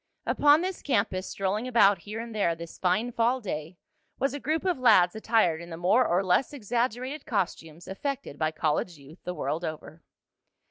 [0.25, 3.77] Upon this campus, strolling about here and there this fine fall day,
[4.17, 8.49] was a group of lads attired in the more or less exaggerated costumes effected by
[8.49, 10.01] college youth the world over.